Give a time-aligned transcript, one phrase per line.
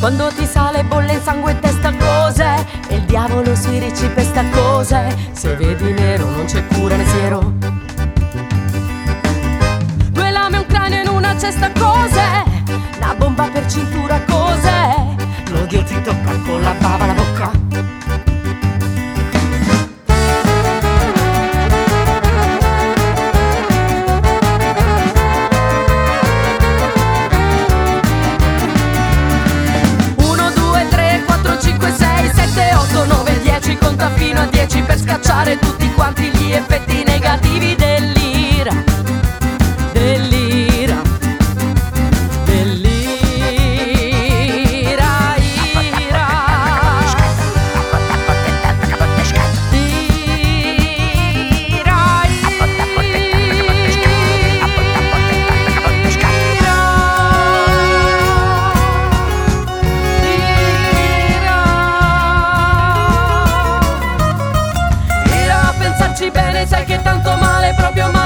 [0.00, 5.14] Quando ti sale bolle in sangue e testa cose E il diavolo si ricipesta cose.
[5.32, 7.52] Se vedi nero non c'è cura né siero.
[10.10, 12.22] Due lame un cranio in una cesta cose
[12.96, 15.18] Una bomba per cintura cose.
[15.50, 16.19] L'odio ti tocca
[35.10, 36.79] scacciare tutti quanti gli effetti
[67.10, 68.19] tanto male, proprio male,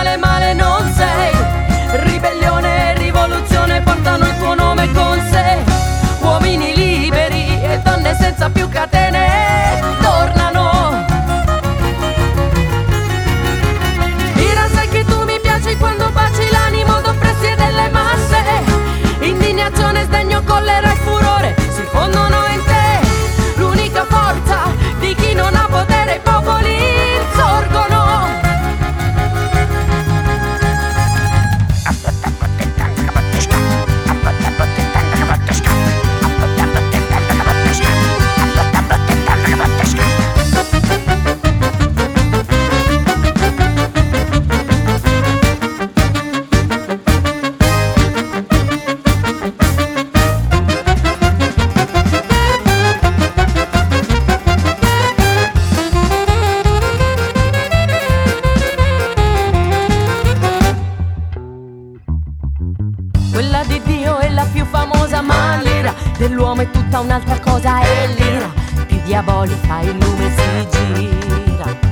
[66.29, 67.83] dell'uomo è tutta un'altra cosa.
[67.83, 68.53] E l'ira
[68.87, 71.84] più diabolica il lume si gira.